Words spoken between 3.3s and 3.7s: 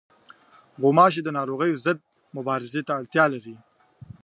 لري.